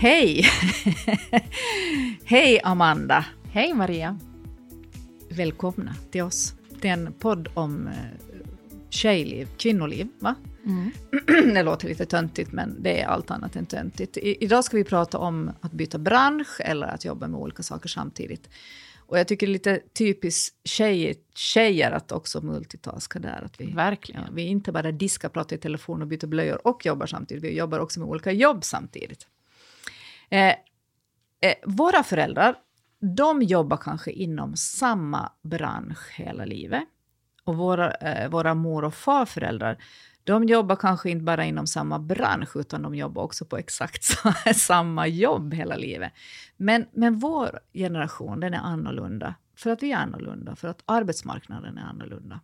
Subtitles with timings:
[0.00, 0.46] Hej!
[2.24, 3.26] Hej Amanda!
[3.52, 4.18] Hej Maria!
[5.30, 6.54] Välkomna till oss.
[6.80, 7.94] Det är en podd om eh,
[8.90, 10.34] tjejliv, kvinnoliv, va?
[10.66, 10.90] Mm.
[11.54, 14.16] det låter lite töntigt, men det är allt annat än töntigt.
[14.16, 17.88] I, idag ska vi prata om att byta bransch eller att jobba med olika saker
[17.88, 18.48] samtidigt.
[18.98, 23.42] Och jag tycker det är lite typiskt tjejer, tjejer att också multitaska där.
[23.44, 24.22] Att vi, Verkligen.
[24.22, 27.56] Ja, vi inte bara diskar, pratar i telefon och byter blöjor och jobbar samtidigt, vi
[27.56, 29.26] jobbar också med olika jobb samtidigt.
[30.30, 30.54] Eh,
[31.40, 32.56] eh, våra föräldrar,
[33.16, 36.84] de jobbar kanske inom samma bransch hela livet.
[37.44, 39.82] Och våra, eh, våra mor och farföräldrar,
[40.24, 44.04] de jobbar kanske inte bara inom samma bransch, utan de jobbar också på exakt
[44.54, 46.12] samma jobb hela livet.
[46.56, 49.34] Men, men vår generation, den är annorlunda.
[49.56, 52.40] För att vi är annorlunda, för att arbetsmarknaden är annorlunda.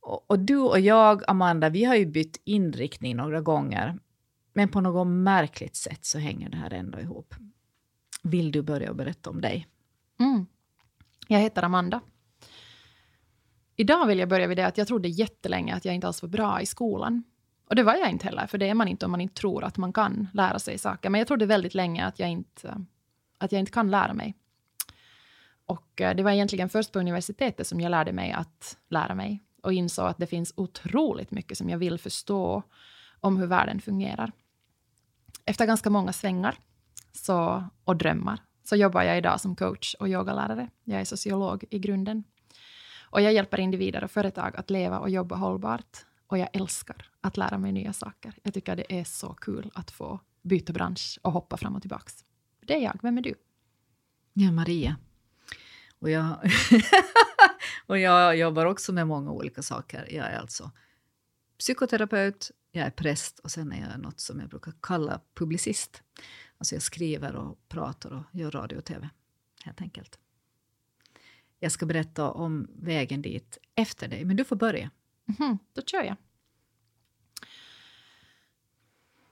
[0.00, 3.98] Och, och du och jag, Amanda, vi har ju bytt inriktning några gånger.
[4.58, 7.34] Men på något märkligt sätt så hänger det här ändå ihop.
[8.22, 9.66] Vill du börja berätta om dig?
[10.20, 10.46] Mm.
[11.28, 12.00] Jag heter Amanda.
[13.76, 16.28] Idag vill jag börja med det att jag trodde jättelänge att jag inte alls var
[16.28, 17.24] bra i skolan.
[17.68, 19.64] Och det var jag inte heller, för det är man inte om man inte tror
[19.64, 21.10] att man kan lära sig saker.
[21.10, 22.84] Men jag trodde väldigt länge att jag inte,
[23.38, 24.34] att jag inte kan lära mig.
[25.66, 29.42] Och eh, det var egentligen först på universitetet som jag lärde mig att lära mig
[29.62, 32.62] och insåg att det finns otroligt mycket som jag vill förstå
[33.20, 34.32] om hur världen fungerar.
[35.48, 36.58] Efter ganska många svängar
[37.12, 40.70] så, och drömmar så jobbar jag idag som coach och yogalärare.
[40.84, 42.24] Jag är sociolog i grunden.
[43.10, 45.98] Och jag hjälper individer och företag att leva och jobba hållbart.
[46.26, 48.34] Och jag älskar att lära mig nya saker.
[48.42, 52.10] Jag tycker det är så kul att få byta bransch och hoppa fram och tillbaka.
[52.60, 52.98] Det är jag.
[53.02, 53.34] Vem är du?
[54.32, 54.96] Jag är Maria.
[55.98, 56.36] Och jag,
[57.86, 60.06] och jag jobbar också med många olika saker.
[60.10, 60.70] Jag är alltså
[61.58, 66.02] psykoterapeut, jag är präst och sen är jag något som jag brukar kalla publicist.
[66.58, 69.10] Alltså jag skriver och pratar och gör radio och tv,
[69.64, 70.18] helt enkelt.
[71.58, 74.90] Jag ska berätta om vägen dit efter dig, men du får börja.
[75.28, 76.16] Mm -hmm, då kör jag.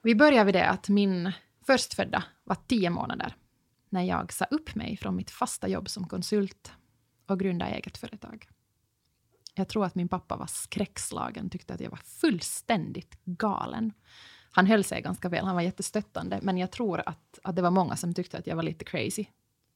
[0.03, 1.33] Vi börjar vid det att min
[1.67, 3.37] förstfödda var tio månader
[3.89, 6.73] när jag sa upp mig från mitt fasta jobb som konsult
[7.27, 8.49] och grundade eget företag.
[9.59, 13.93] Jag tror att min pappa var skräckslagen, tyckte att jag var fullständigt galen.
[14.51, 17.71] Han höll sig ganska väl, han var jättestöttande, men jag tror att, att det var
[17.71, 19.25] många som tyckte att jag var lite crazy,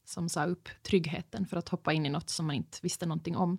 [0.05, 3.37] som sa upp tryggheten för att hoppa in i något som man inte visste någonting
[3.37, 3.57] om.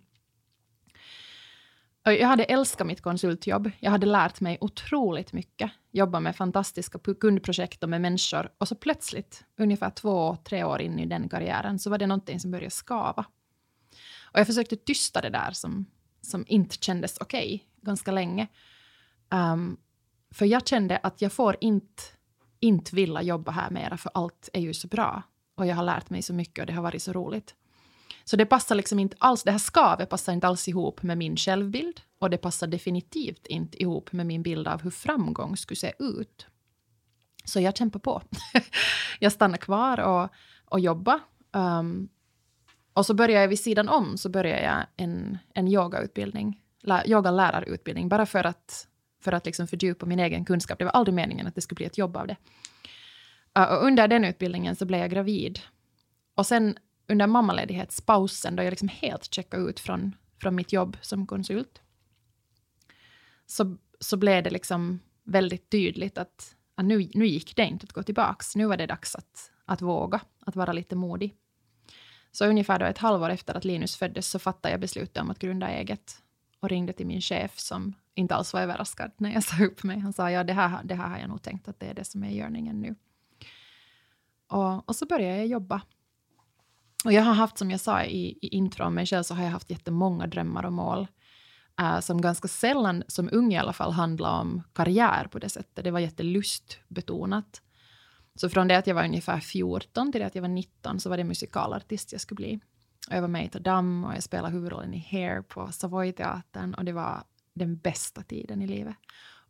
[2.05, 3.71] Jag hade älskat mitt konsultjobb.
[3.81, 5.71] Jag hade lärt mig otroligt mycket.
[5.91, 8.53] Jobba med fantastiska kundprojekt och med människor.
[8.59, 12.41] Och så plötsligt, ungefär två, tre år in i den karriären, så var det någonting
[12.41, 13.25] som började skava.
[14.33, 15.87] Och jag försökte tysta det där som,
[16.23, 18.47] som inte kändes okej okay, ganska länge.
[19.31, 19.77] Um,
[20.31, 22.03] för jag kände att jag får inte,
[22.61, 25.23] inte vilja jobba här mera, för allt är ju så bra.
[25.55, 27.55] Och jag har lärt mig så mycket och det har varit så roligt.
[28.25, 31.37] Så det passar liksom inte alls, det här skavet passar inte alls ihop med min
[31.37, 35.93] självbild och det passar definitivt inte ihop med min bild av hur framgång skulle se
[35.99, 36.47] ut.
[37.45, 38.23] Så jag kämpar på.
[39.19, 40.29] jag stannar kvar och,
[40.65, 41.21] och jobbar.
[41.53, 42.09] Um,
[42.95, 46.61] och så började jag vid sidan om så började jag en, en yogautbildning,
[47.07, 48.89] yogalärarutbildning, bara för att,
[49.21, 50.79] för att liksom fördjupa min egen kunskap.
[50.79, 52.37] Det var aldrig meningen att det skulle bli ett jobb av det.
[53.55, 55.61] Och under den utbildningen så blev jag gravid.
[56.35, 56.77] Och sen
[57.09, 61.83] under mammaledighetspausen, då jag liksom helt checkade ut från, från mitt jobb som konsult,
[63.47, 67.93] så, så blev det liksom väldigt tydligt att, att nu, nu gick det inte att
[67.93, 68.45] gå tillbaka.
[68.55, 71.37] Nu var det dags att, att våga, att vara lite modig.
[72.33, 75.39] Så ungefär då ett halvår efter att Linus föddes så fattade jag beslutet om att
[75.39, 76.23] grunda eget
[76.61, 79.99] och ringde till min chef som inte alls var överraskad när jag sa upp mig.
[79.99, 82.05] Han sa ja, det här, det här har jag nog tänkt att det är det
[82.05, 82.95] som är görningen nu.
[84.49, 85.83] Och, och så började jag jobba
[87.05, 89.45] och jag har haft, som jag sa i, i intro om mig själv, så har
[89.45, 91.07] jag haft jättemånga drömmar och mål.
[91.81, 95.85] äh, som ganska sällan, som ung i alla fall, handlar om karriär på det sättet.
[95.85, 97.63] Det var jättelustbetonat.
[98.35, 101.11] Så från det att jag var ungefär 14 till det att jag var 19 så
[101.11, 102.61] var det musikalartist jag skulle bli.
[103.09, 106.85] Och jag var med i Tadam och jag spelade huvudrollen i Hair på Savoy-teatern och
[106.85, 107.25] det var
[107.55, 108.97] den bästa tiden i livet.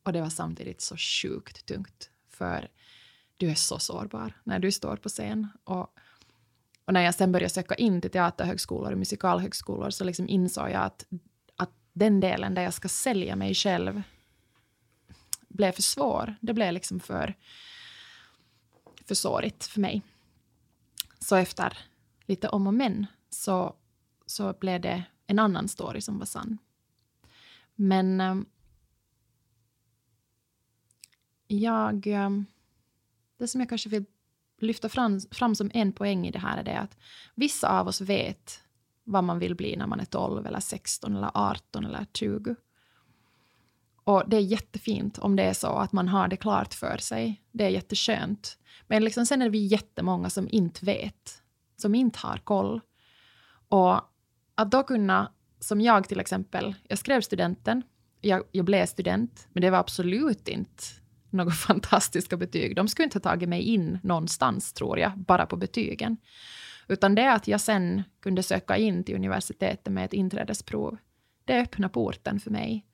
[0.03, 2.69] Och det var samtidigt så sjukt tungt, för
[3.37, 5.49] du är så sårbar när du står på scen.
[5.65, 5.99] Och
[6.85, 10.83] och när jag sen började söka in till teaterhögskolor och musikalhögskolor så liksom insåg jag
[10.83, 11.07] att,
[11.57, 14.03] att den delen där jag ska sälja mig själv
[15.49, 16.35] blev för svår.
[16.41, 17.35] Det blev liksom för,
[19.13, 20.03] för sårigt för mig.
[21.21, 21.79] Så efter
[22.27, 23.77] lite om och men så,
[24.27, 26.59] så blev det en annan story som var sann.
[27.75, 28.47] Men ehm,
[31.47, 32.07] jag...
[32.07, 32.47] Ehm,
[33.39, 34.05] det som jag kanske vill
[34.59, 36.97] lyfta fram, fram som en poäng i det här är det att
[37.35, 38.63] vissa av oss vet
[39.05, 42.57] vad man vill bli när man är 12 eller 16 eller 18 eller 20.
[44.05, 47.43] Och det är jättefint om det är så att man har det klart för sig.
[47.53, 48.59] Det är jätteskönt.
[48.87, 51.43] Men liksom sen är vi jättemånga som inte vet,
[51.77, 52.81] som inte har koll.
[53.69, 54.01] Och
[54.55, 57.83] att då kunna, som jag till exempel, jag skrev studenten,
[58.21, 60.83] jag, jag blev student, men det var absolut inte
[61.31, 62.77] några fantastiska betyg.
[62.77, 66.17] De skulle inte ha tagit mig in någonstans, tror jag, bara på betygen.
[66.89, 70.97] Utan det att jag sen kunde söka in till universitetet med ett inträdesprov,
[71.45, 72.87] det öppnade porten för mig.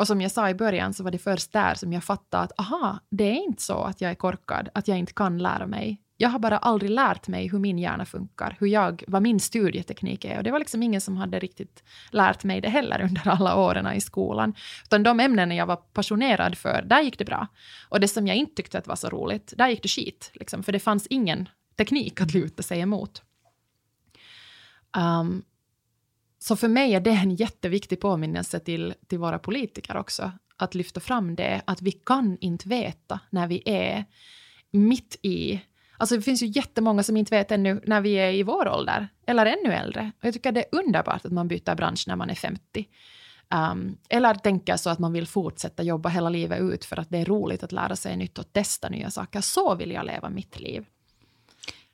[0.00, 2.60] Och som jag sa i början så var det först där som jag fattade att
[2.60, 6.00] aha, det är inte så att jag är korkad, att jag inte kan lära mig.
[6.16, 10.24] Jag har bara aldrig lärt mig hur min hjärna funkar, hur jag, vad min studieteknik
[10.24, 10.38] är.
[10.38, 13.92] Och det var liksom ingen som hade riktigt lärt mig det heller under alla åren
[13.94, 14.54] i skolan.
[14.84, 17.46] Utan de ämnen jag var passionerad för, där gick det bra.
[17.88, 20.30] Och det som jag inte tyckte att var så roligt, där gick det skit.
[20.34, 23.22] Liksom, för det fanns ingen teknik att luta sig emot.
[24.96, 25.42] Um,
[26.42, 31.00] så för mig är det en jätteviktig påminnelse till, till våra politiker också, att lyfta
[31.00, 34.04] fram det, att vi kan inte veta när vi är
[34.70, 35.60] mitt i
[36.00, 39.08] Alltså det finns ju jättemånga som inte vet ännu när vi är i vår ålder,
[39.26, 40.12] eller ännu äldre.
[40.18, 42.88] Och jag tycker det är underbart att man byter bransch när man är 50.
[43.54, 47.18] Um, eller tänker så att man vill fortsätta jobba hela livet ut för att det
[47.18, 49.40] är roligt att lära sig nytt och testa nya saker.
[49.40, 50.86] Så vill jag leva mitt liv.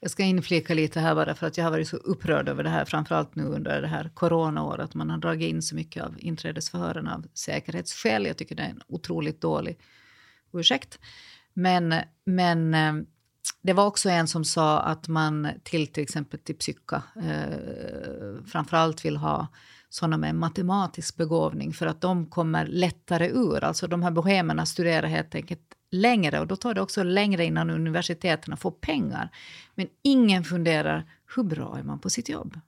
[0.07, 2.71] Jag ska inflika lite här bara för att jag har varit så upprörd över det
[2.71, 4.95] här, framförallt nu under det här coronaåret.
[4.95, 8.27] Man har dragit in så mycket av inträdesförhören av säkerhetsskäl.
[8.27, 9.79] Jag tycker det är en otroligt dålig
[10.53, 10.99] ursäkt.
[11.55, 11.95] Men,
[12.25, 12.95] men eh,
[13.63, 19.05] det var också en som sa att man till till exempel till psyka eh, framförallt
[19.05, 19.47] vill ha
[19.89, 23.65] sådana med matematisk begåvning för att de kommer lättare ur.
[23.65, 27.71] Alltså de här bohemerna studerar helt enkelt längre och då tar det också längre innan
[27.71, 29.31] universiteten får pengar.
[29.75, 32.61] Men ingen funderar hur bra är man på sitt jobb?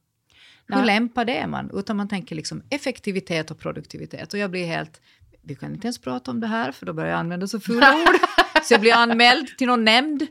[0.68, 1.70] Hur lämpad är man?
[1.74, 4.32] Utan man tänker liksom effektivitet och produktivitet.
[4.32, 5.00] Och jag blir helt...
[5.42, 7.94] Vi kan inte ens prata om det här för då börjar jag använda så fula
[8.02, 8.20] ord.
[8.62, 10.26] Så jag blir anmäld till någon nämnd.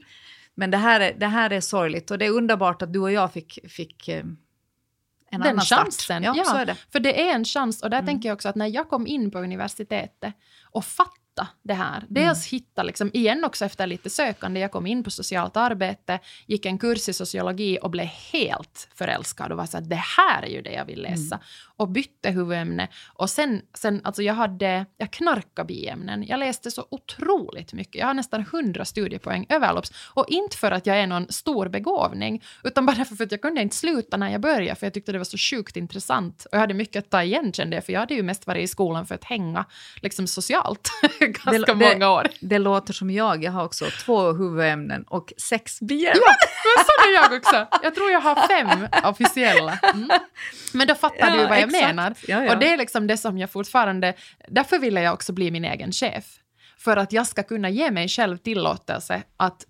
[0.56, 3.12] Men det här, är, det här är sorgligt och det är underbart att du och
[3.12, 4.38] jag fick, fick eh, en
[5.30, 6.24] Den annan chansen.
[6.24, 6.76] Ja, ja, så är det.
[6.92, 8.06] För det är en chans och där mm.
[8.06, 10.34] tänker jag också att när jag kom in på universitetet
[10.72, 12.04] och fattade hitta det här.
[12.10, 12.60] Dels mm.
[12.60, 16.78] hitta, liksom, igen också efter lite sökande, jag kom in på socialt arbete, gick en
[16.78, 20.62] kurs i sociologi och blev helt förälskad och var så att det här är ju
[20.62, 21.36] det jag vill läsa.
[21.36, 21.48] Mm.
[21.78, 22.88] Och bytte huvudämne.
[23.14, 26.24] Och sen, sen alltså jag hade, jag knarkade biämnen.
[26.28, 27.96] Jag läste så otroligt mycket.
[27.96, 29.92] Jag har nästan 100 studiepoäng överlopps.
[30.14, 33.62] Och inte för att jag är någon stor begåvning, utan bara för att jag kunde
[33.62, 36.46] inte sluta när jag började, för jag tyckte det var så sjukt intressant.
[36.46, 38.64] Och jag hade mycket att ta igen kände jag, för jag hade ju mest varit
[38.64, 39.66] i skolan för att hänga
[40.02, 40.90] liksom socialt.
[41.20, 42.24] ganska det, många år.
[42.24, 43.44] Det, det, låter som jag.
[43.44, 46.22] Jag har också två huvudämnen och sex biämnen.
[46.26, 47.78] Ja, så är jag också.
[47.84, 49.80] Jag tror jag har fem officiella.
[49.94, 50.10] Mm.
[50.74, 51.88] Men då fattar ja, du vad jag exakt.
[51.88, 52.14] menar.
[52.28, 52.54] Ja, ja.
[52.54, 54.14] Och det är liksom det som jag fortfarande...
[54.48, 56.40] Därför ville jag också bli min egen chef.
[56.78, 59.66] För att jag ska kunna ge mig själv tillåtelse att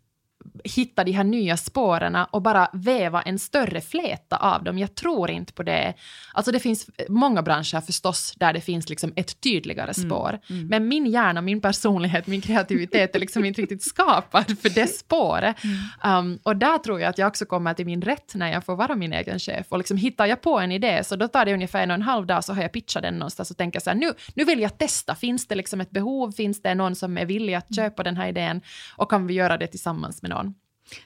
[0.64, 4.78] hitta de här nya spåren och bara väva en större fläta av dem.
[4.78, 5.94] Jag tror inte på det.
[6.34, 10.30] Alltså det finns många branscher förstås där det finns liksom ett tydligare mm, spår.
[10.30, 10.68] Mm, mm.
[10.68, 15.56] Men min hjärna, min personlighet, min kreativitet är liksom inte riktigt skapad för det spåret.
[15.64, 16.18] Mm.
[16.18, 18.76] Um, och där tror jag att jag också kommer till min rätt när jag får
[18.76, 19.66] vara min egen chef.
[19.70, 22.02] Och liksom hittar jag på en idé så då tar det ungefär en och en
[22.02, 24.60] halv dag så har jag pitchat den någonstans och tänker så här nu, nu vill
[24.60, 25.16] jag testa.
[25.16, 26.32] Finns det liksom ett behov?
[26.32, 28.62] Finns det någon som är villig att köpa den här idén?
[28.96, 30.37] Och kan vi göra det tillsammans med någon?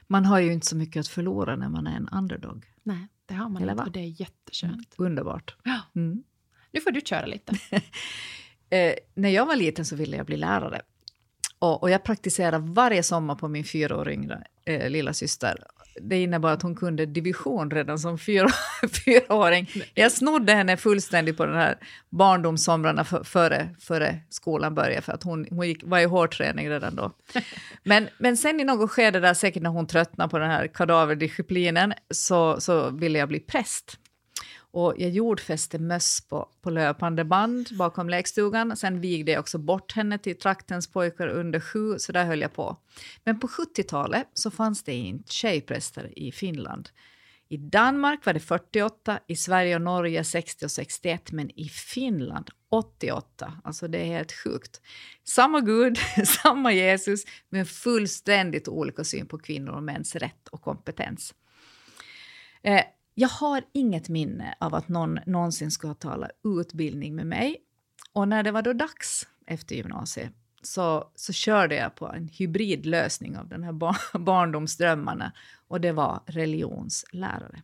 [0.07, 2.65] Man har ju inte så mycket att förlora när man är en underdog.
[2.83, 4.73] Nej, det har man inte och det är jätteskönt.
[4.73, 5.55] Mm, underbart.
[5.63, 5.79] Ja.
[5.95, 6.23] Mm.
[6.71, 7.57] Nu får du köra lite.
[8.69, 10.81] eh, när jag var liten så ville jag bli lärare.
[11.59, 15.63] Och, och jag praktiserade varje sommar på min fyra år yngre eh, lilla syster
[16.01, 18.47] det innebar att hon kunde division redan som fyra,
[19.05, 19.69] fyraåring.
[19.93, 21.77] Jag snodde henne fullständigt på den här
[22.09, 27.11] barndomssomrarna före, före skolan började, för att hon, hon gick, var i hårdträning redan då.
[27.83, 31.93] Men, men sen i något skede där, säkert när hon tröttnade på den här kadaverdisciplinen,
[32.13, 33.97] så, så ville jag bli präst.
[34.71, 38.77] Och jag jordfäste möss på, på löpande band bakom lekstugan.
[38.77, 42.53] Sen vigde jag också bort henne till traktens pojkar under sju, så där höll jag
[42.53, 42.77] på.
[43.23, 46.89] Men på 70-talet så fanns det inte tjejpräster i Finland.
[47.51, 52.49] I Danmark var det 48, i Sverige och Norge 60 och 61, men i Finland
[52.69, 53.53] 88.
[53.63, 54.81] Alltså det är helt sjukt.
[55.23, 55.97] Samma Gud,
[56.43, 61.33] samma Jesus, men fullständigt olika syn på kvinnor och mäns rätt och kompetens.
[62.63, 67.57] Eh, jag har inget minne av att någon någonsin skulle tala utbildning med mig.
[68.13, 73.37] Och när det var då dags efter gymnasiet så, så körde jag på en hybridlösning
[73.37, 75.31] av den här bar barndomsdrömmarna
[75.67, 77.61] och det var religionslärare.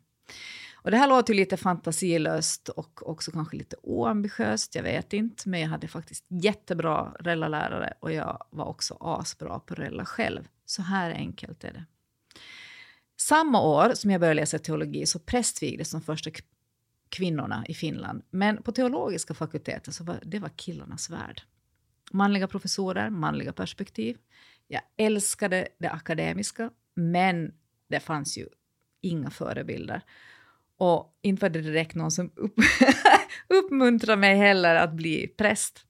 [0.76, 5.50] Och det här låter ju lite fantasilöst och också kanske lite oambitiöst, jag vet inte,
[5.50, 10.48] men jag hade faktiskt jättebra rellalärare och jag var också asbra på rella själv.
[10.66, 11.86] Så här enkelt är det.
[13.28, 16.30] Samma år som jag började läsa teologi så prästvigdes de första
[17.10, 18.24] kvinnorna i Finland.
[18.30, 21.42] Men på teologiska fakulteten så var det var killarnas värld.
[22.12, 24.18] Manliga professorer, manliga perspektiv.
[24.68, 27.54] Jag älskade det akademiska, men
[27.88, 28.48] det fanns ju
[29.02, 30.02] inga förebilder.
[30.78, 32.56] Och inte var det direkt någon som upp
[33.48, 35.87] uppmuntrade mig heller att bli präst.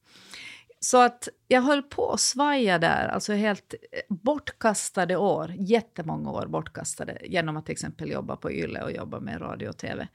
[0.79, 6.47] Så att jag höll på att svaja där, alltså helt eh, bortkastade år, jättemånga år
[6.47, 10.07] bortkastade genom att till exempel jobba på YLE och jobba med radio och tv.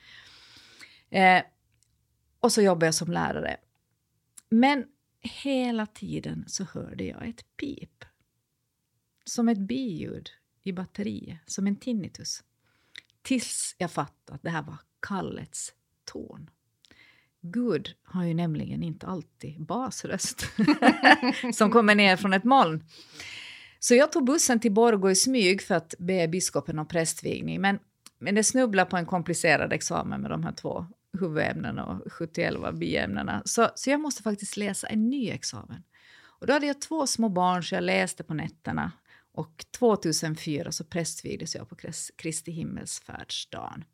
[1.10, 1.42] Eh,
[2.40, 3.56] och så jobbade jag som lärare.
[4.48, 4.84] Men
[5.20, 8.04] hela tiden så hörde jag ett pip.
[9.24, 10.30] Som ett biljud
[10.62, 12.44] i batteriet, som en tinnitus.
[13.22, 16.50] Tills jag fattade att det här var kallets ton.
[17.42, 20.46] Gud har ju nämligen inte alltid basröst
[21.54, 22.84] som kommer ner från ett moln.
[23.78, 27.60] Så jag tog bussen till Borgå i smyg för att be biskopen om prästvigning.
[27.60, 27.78] Men,
[28.18, 30.86] men det snubblade på en komplicerad examen med de här två
[31.20, 33.42] huvudämnena och 71 biämnena.
[33.44, 35.82] Så, så jag måste faktiskt läsa en ny examen.
[36.24, 38.92] Och då hade jag två små barn så jag läste på nätterna.
[39.34, 41.76] Och 2004 så prästvigdes jag på
[42.16, 43.84] Kristi himmelsfärdsdagen.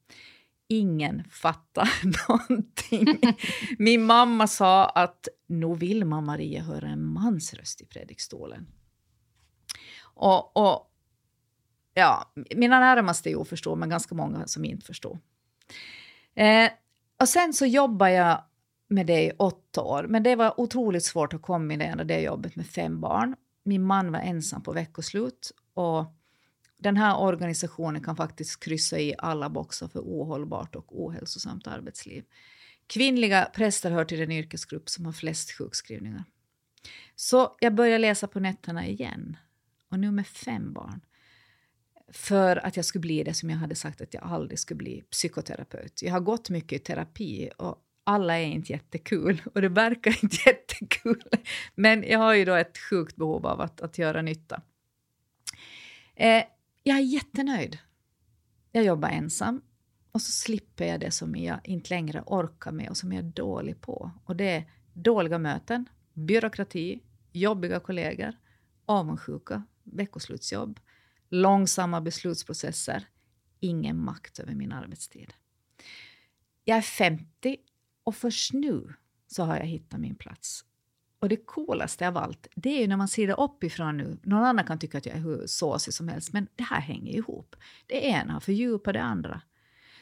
[0.68, 1.90] Ingen fattade
[2.28, 3.34] någonting.
[3.78, 8.66] Min mamma sa att nog vill mamma Maria höra en mans röst i predikstolen.
[10.02, 10.92] Och, och
[11.94, 15.18] ja, mina närmaste jo förstår, men ganska många som inte förstår.
[16.34, 16.70] Eh,
[17.20, 18.44] och sen så jobbade jag
[18.88, 22.66] med det i åtta år, men det var otroligt svårt att kombinera det jobbet med
[22.66, 23.36] fem barn.
[23.62, 26.17] Min man var ensam på veckoslut och
[26.78, 32.24] den här organisationen kan faktiskt kryssa i alla boxar för ohållbart och ohälsosamt arbetsliv.
[32.86, 36.24] Kvinnliga präster hör till den yrkesgrupp som har flest sjukskrivningar.
[37.16, 39.36] Så jag började läsa på nätterna igen,
[39.90, 41.00] och nu med fem barn
[42.12, 45.02] för att jag skulle bli det som jag hade sagt att jag aldrig skulle bli,
[45.10, 46.02] psykoterapeut.
[46.02, 50.36] Jag har gått mycket i terapi och alla är inte jättekul och det verkar inte
[50.46, 51.22] jättekul.
[51.74, 54.62] Men jag har ju då ett sjukt behov av att, att göra nytta.
[56.14, 56.44] Eh,
[56.88, 57.78] jag är jättenöjd.
[58.72, 59.62] Jag jobbar ensam
[60.12, 63.30] och så slipper jag det som jag inte längre orkar med och som jag är
[63.30, 64.10] dålig på.
[64.24, 67.02] Och det är dåliga möten, byråkrati,
[67.32, 68.32] jobbiga kollegor,
[68.86, 70.80] avundsjuka, veckoslutsjobb,
[71.28, 73.08] långsamma beslutsprocesser,
[73.60, 75.32] ingen makt över min arbetstid.
[76.64, 77.56] Jag är 50
[78.04, 78.94] och först nu
[79.26, 80.64] så har jag hittat min plats.
[81.20, 84.18] Och det coolaste av allt, det är ju när man ser det uppifrån nu.
[84.22, 87.12] Någon annan kan tycka att jag är hur såsig som helst, men det här hänger
[87.12, 87.56] ihop.
[87.86, 89.40] Det ena har fördjupat det andra.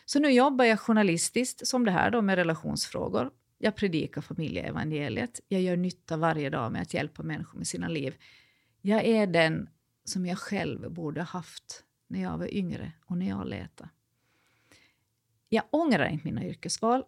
[0.04, 3.30] Så nu jobbar jag journalistiskt, som det här då, med relationsfrågor.
[3.58, 5.40] Jag predikar familjeevangeliet.
[5.48, 8.14] Jag gör nytta varje dag med att hjälpa människor med sina liv.
[8.80, 9.68] Jag är den
[10.04, 13.90] som jag själv borde haft när jag var yngre och när jag letade.
[15.48, 17.04] Jag ångrar inte mina yrkesval,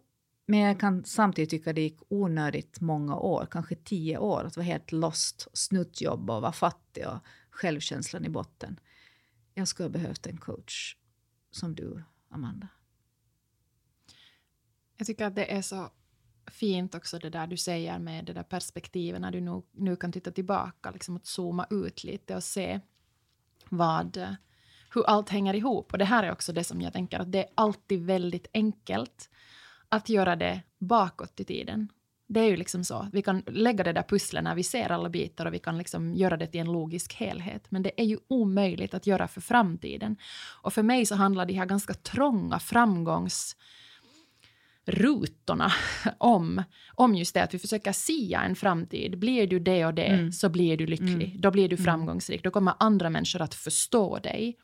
[0.50, 4.66] men jag kan samtidigt tycka det gick onödigt många år, kanske tio år, att vara
[4.66, 7.18] helt lost, snuttjobb och vara fattig och
[7.50, 8.80] självkänslan i botten.
[9.54, 10.96] Jag skulle ha behövt en coach
[11.50, 12.68] som du, Amanda.
[14.96, 15.90] Jag tycker att det är så
[16.46, 20.12] fint också det där du säger med det där perspektivet när du nu, nu kan
[20.12, 22.80] titta tillbaka, liksom att zooma ut lite och se
[23.68, 24.36] vad,
[24.94, 25.92] hur allt hänger ihop.
[25.92, 29.30] Och det här är också det som jag tänker att det är alltid väldigt enkelt
[29.88, 31.88] att göra det bakåt i tiden.
[32.26, 33.08] Det är ju liksom så.
[33.12, 36.14] Vi kan lägga det där pusslet när vi ser alla bitar och vi kan liksom
[36.14, 37.66] göra det till en logisk helhet.
[37.68, 40.16] Men det är ju omöjligt att göra för framtiden.
[40.62, 43.56] Och för mig så handlar de här ganska trånga framgångs
[44.88, 45.72] rutorna
[46.18, 46.62] om,
[46.94, 49.18] om just det att vi försöker sia en framtid.
[49.18, 50.32] Blir du det och det mm.
[50.32, 51.28] så blir du lycklig.
[51.28, 51.40] Mm.
[51.40, 51.84] Då blir du mm.
[51.84, 52.42] framgångsrik.
[52.44, 54.56] Då kommer andra människor att förstå dig.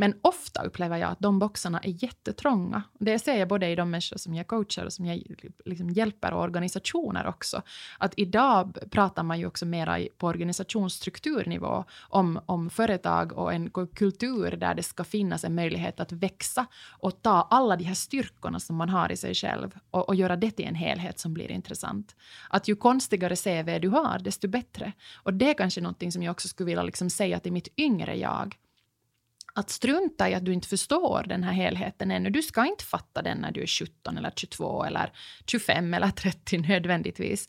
[0.00, 2.82] Men ofta upplever jag att de boxarna är jättetrånga.
[2.98, 5.22] Det ser jag både i de människor som jag coachar och som jag
[5.64, 7.62] liksom hjälper och organisationer också.
[7.98, 14.50] Att idag pratar man ju också mera på organisationsstrukturnivå om, om företag och en kultur
[14.50, 18.76] där det ska finnas en möjlighet att växa och ta alla de här styrkorna som
[18.76, 22.16] man har i sig själv och, och göra det till en helhet som blir intressant.
[22.50, 24.92] Att ju konstigare CV du har, desto bättre.
[25.22, 28.16] Och det är kanske någonting som jag också skulle vilja liksom säga till mitt yngre
[28.16, 28.56] jag
[29.60, 32.30] att strunta i att du inte förstår den här helheten ännu.
[32.30, 35.12] Du ska inte fatta den när du är 17 eller 22 eller
[35.46, 37.48] 25 eller 30 nödvändigtvis.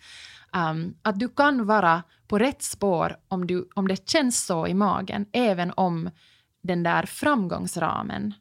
[0.56, 4.74] Um, att du kan vara på rätt spår om, du, om det känns så i
[4.74, 6.10] magen, även om
[6.62, 8.34] den där framgångsramen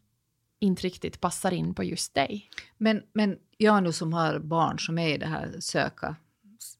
[0.60, 2.50] inte riktigt passar in på just dig.
[2.76, 6.16] Men, men jag nu som har barn som är i det här söka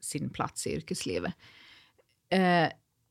[0.01, 1.35] sin plats i yrkeslivet.
[2.31, 2.69] Eh,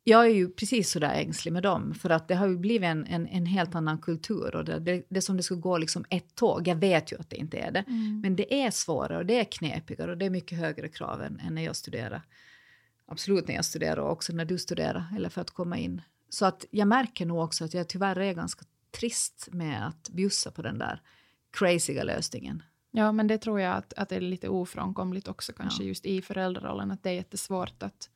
[0.10, 2.88] jag är ju precis så där ängslig med dem, för att det har ju blivit
[2.88, 4.56] en, en, en helt annan kultur.
[4.56, 6.68] och det, det, det som det skulle gå liksom ett tåg.
[6.68, 8.22] Jag vet ju att det inte är det, mm.
[8.22, 11.40] men det är svårare och det är knepigare och det är mycket högre krav än,
[11.40, 12.22] än när jag studerade.
[13.06, 16.02] Absolut när jag studerade och också när du studerade, eller för att komma in.
[16.30, 20.52] Så att jag märker nog också att jag tyvärr är ganska trist med att bjussa
[20.52, 21.02] på den där
[21.52, 22.64] crazyga lösningen.
[22.92, 25.88] Ja, men det tror jag att, att det är lite ofrånkomligt också kanske ja.
[25.88, 28.10] just i föräldrarollen, att det är jättesvårt att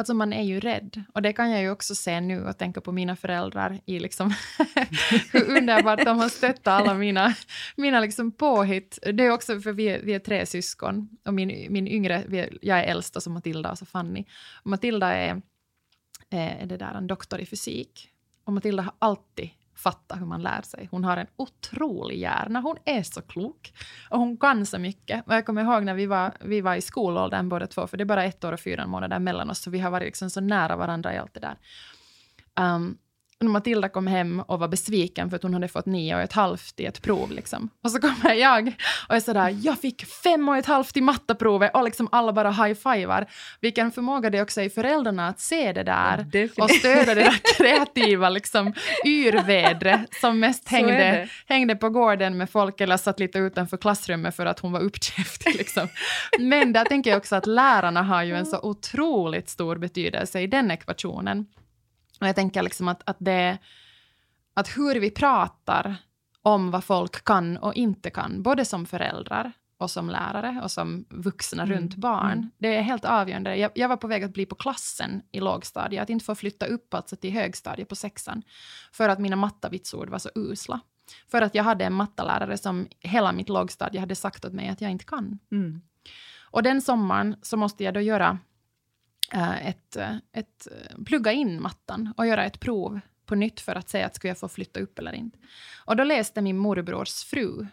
[0.00, 1.02] Alltså man är ju rädd.
[1.14, 4.34] Och det kan jag ju också se nu och tänka på mina föräldrar i liksom
[5.32, 7.34] hur underbart de har stöttat alla mina,
[7.76, 8.98] mina liksom påhitt.
[9.12, 12.58] Det är också för vi är, vi är tre syskon och min, min yngre, är,
[12.62, 14.24] jag är äldst och så Matilda och så Fanny.
[14.62, 15.42] Och Matilda är,
[16.30, 18.08] eh, är det där en doktor i fysik
[18.44, 19.50] och Matilda har alltid
[19.82, 20.88] fatta hur man lär sig.
[20.90, 22.60] Hon har en otrolig hjärna.
[22.60, 23.72] Hon är så klok
[24.10, 25.26] och hon kan så mycket.
[25.26, 28.02] Och jag kommer ihåg när vi var, vi var i skolåldern båda två, för det
[28.02, 30.40] är bara ett år och fyra månader mellan oss, så vi har varit liksom så
[30.40, 31.56] nära varandra i allt det där.
[32.60, 32.98] Um,
[33.48, 36.80] Matilda kom hem och var besviken för att hon hade fått nio och ett halvt
[36.80, 37.30] i ett prov.
[37.32, 37.70] Liksom.
[37.84, 38.72] Och så kommer jag
[39.08, 42.50] och är sådär, jag fick fem och ett halvt i matteprovet och liksom alla bara
[42.50, 43.26] high-fivar.
[43.60, 47.20] Vilken förmåga det är också i föräldrarna att se det där ja, och stödja det
[47.20, 48.72] där kreativa liksom,
[49.06, 54.46] yrvädret som mest hängde, hängde på gården med folk eller satt lite utanför klassrummet för
[54.46, 55.54] att hon var uppkäftig.
[55.60, 55.88] Liksom.
[56.38, 60.46] Men där tänker jag också att lärarna har ju en så otroligt stor betydelse i
[60.46, 61.46] den ekvationen.
[62.20, 63.58] Och jag tänker liksom att, att, det,
[64.54, 65.96] att hur vi pratar
[66.42, 71.04] om vad folk kan och inte kan, både som föräldrar och som lärare och som
[71.08, 71.76] vuxna mm.
[71.76, 72.32] runt barn.
[72.32, 72.50] Mm.
[72.58, 73.56] Det är helt avgörande.
[73.56, 76.66] Jag, jag, var på väg att bli på klassen i lågstadiet, att inte få flytta
[76.66, 78.42] upp alltså till högstadiet på sexan,
[78.92, 80.80] för att mina mattavitsord var så usla.
[81.30, 84.80] För att jag hade en mattelärare som hela mitt lågstadie hade sagt åt mig att
[84.80, 85.38] jag inte kan.
[85.52, 85.80] Mm.
[86.50, 88.38] Och den sommaren så måste jag då göra
[89.32, 93.88] ett, eh, ett, eh, plugga in mattan och göra ett prov på nytt för att
[93.88, 95.38] se att skulle jag få flytta upp eller inte.
[95.84, 97.66] Och då läste min morbrors fru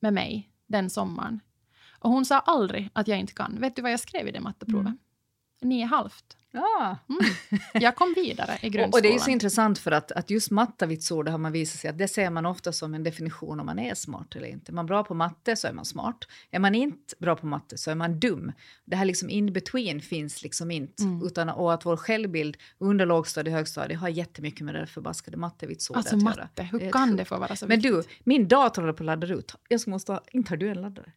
[0.00, 1.40] med mig den sommaren.
[1.98, 3.60] Och hon sa aldrig att jag inte kan.
[3.60, 4.86] Vet du vad jag skrev i det matteprovet?
[4.86, 4.98] Mm.
[5.62, 6.36] Nio halvt.
[6.56, 6.98] Ja.
[7.08, 7.34] Mm.
[7.72, 8.92] Jag kom vidare i grundskolan.
[8.92, 11.98] Och, det är så intressant för att, att just mattavitsord har man visat sig att
[11.98, 14.72] det ser man ofta som en definition om man är smart eller inte.
[14.72, 16.24] Är man bra på matte så är man smart.
[16.50, 18.52] Är man inte bra på matte så är man dum.
[18.84, 21.02] Det här liksom in between finns liksom inte.
[21.02, 21.26] Mm.
[21.26, 25.98] Utan, och att vår självbild under lågstadie och högstadie har jättemycket med det förbaskade mattevitsordet
[25.98, 26.68] alltså, att matte, göra.
[26.68, 28.08] Hur det kan det få vara så Men viktigt?
[28.08, 29.54] du, min dator håller på att ladda ut.
[29.68, 31.12] Jag måste ha, inte har du en laddare?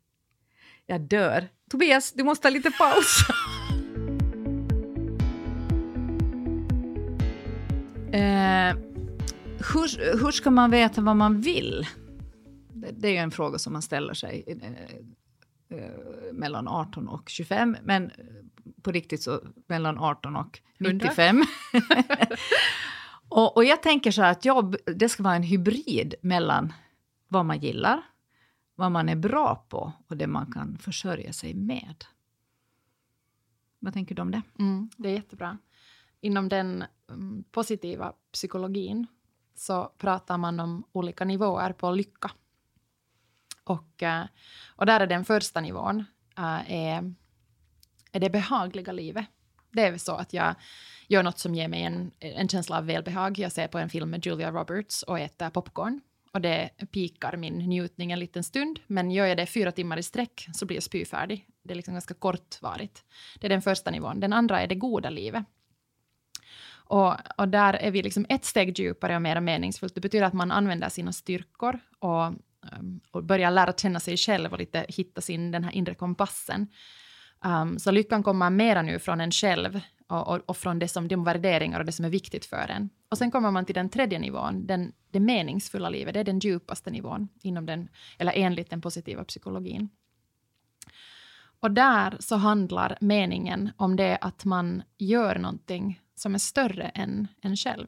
[0.86, 1.50] Jag dör.
[1.72, 3.18] Tobias, du måste ha lite paus.
[9.60, 11.88] hur, hur ska man veta vad man vill?
[12.74, 14.72] Det, det är en fråga som man ställer sig eh,
[15.78, 18.12] eh, mellan 18 och 25, men
[18.82, 21.44] på riktigt så mellan 18 och 95.
[23.30, 26.74] och, och jag tänker så här att jobb, det ska vara en hybrid mellan
[27.28, 28.02] vad man gillar,
[28.76, 32.06] vad man är bra på och det man kan försörja sig med.
[33.80, 34.42] Vad tänker du om det?
[34.60, 35.58] Mm, det är jättebra.
[36.22, 39.08] Inom den um, positiva psykologin
[39.60, 42.32] så pratar man om olika nivåer på lycka.
[43.64, 44.26] Och, eh,
[44.76, 46.06] och där är den första nivån
[46.38, 47.14] eh, är,
[48.12, 49.26] är det behagliga livet.
[49.72, 50.56] Det är så att jag
[51.08, 53.40] gör något som ger mig en, en känsla av välbehag.
[53.40, 56.02] Jag ser på en film med Julia Roberts och äter popcorn.
[56.34, 58.80] Och det pikar min njutning en liten stund.
[58.88, 61.48] Men gör jag det fyra timmar i sträck så blir jag spyfärdig.
[61.64, 63.04] Det är liksom ganska kortvarigt.
[63.40, 64.20] Det är den första nivån.
[64.20, 65.44] Den andra är det goda livet.
[66.90, 69.96] Och, och där är vi liksom ett steg djupare och mer meningsfullt.
[69.96, 72.26] Det betyder att man använder sina styrkor och,
[72.80, 76.68] um, och börjar lära känna sig själv och lite hitta sin den här inre kompassen.
[77.46, 81.08] Um, så lyckan kommer mera nu från en själv och, och, och, från det som,
[81.08, 82.90] de värderingar och det som är viktigt för en.
[83.10, 86.14] Och sen kommer man till den tredje nivån, den, det meningsfulla livet.
[86.14, 89.90] Det är den djupaste nivån inom den, eller enligt den positiva psykologin.
[91.60, 97.28] Och där så handlar meningen om det att man gör någonting som är större än
[97.42, 97.88] en själv.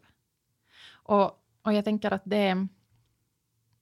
[0.92, 2.68] Och, och jag tänker att det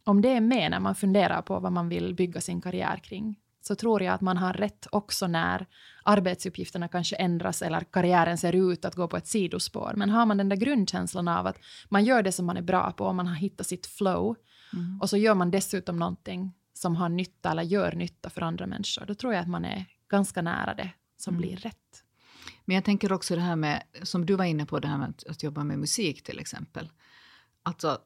[0.04, 3.40] om det är med när man funderar på vad man vill bygga sin karriär kring,
[3.62, 5.66] så tror jag att man har rätt också när
[6.04, 9.94] arbetsuppgifterna kanske ändras eller karriären ser ut att gå på ett sidospår.
[9.96, 11.58] Men har man den där grundkänslan av att
[11.90, 14.36] man gör det som man är bra på och man har hittat sitt flow
[14.74, 15.02] mm.
[15.02, 19.06] och så gör man dessutom någonting som har nytta eller gör nytta för andra människor,
[19.06, 22.04] då tror jag att man är ganska nära det som blir rätt.
[22.70, 25.10] Men jag tänker också det här med, som du var inne på, det här med
[25.10, 26.90] att, att jobba med musik till exempel.
[27.64, 27.98] Alltså,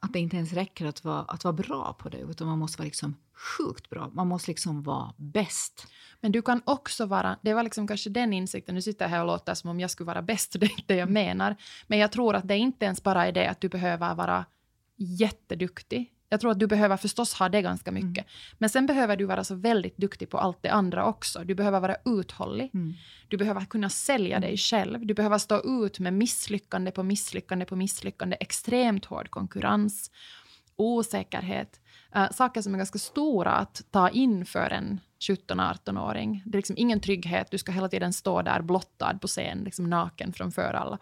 [0.00, 2.78] att det inte ens räcker att vara, att vara bra på det, utan man måste
[2.78, 4.10] vara liksom sjukt bra.
[4.12, 5.86] Man måste liksom vara bäst.
[6.20, 9.20] Men du kan också vara, det var liksom kanske den insikten, nu sitter jag här
[9.20, 11.56] och låter som om jag skulle vara bäst, det är inte det jag menar.
[11.86, 14.44] Men jag tror att det inte ens bara är det att du behöver vara
[14.96, 16.12] jätteduktig.
[16.28, 18.24] Jag tror att du behöver förstås ha det ganska mycket.
[18.24, 18.30] Mm.
[18.58, 21.44] Men sen behöver du vara så väldigt duktig på allt det andra också.
[21.44, 22.70] Du behöver vara uthållig.
[22.74, 22.94] Mm.
[23.28, 24.48] Du behöver kunna sälja mm.
[24.48, 25.06] dig själv.
[25.06, 28.36] Du behöver stå ut med misslyckande på misslyckande på misslyckande.
[28.40, 30.10] Extremt hård konkurrens,
[30.76, 31.80] osäkerhet.
[32.16, 36.42] Uh, saker som är ganska stora att ta in för en 17-18-åring.
[36.46, 39.90] Det är liksom ingen trygghet, du ska hela tiden stå där blottad på scen, liksom
[39.90, 40.98] naken framför alla.